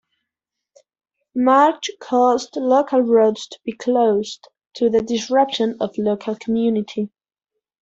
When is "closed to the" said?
3.73-5.03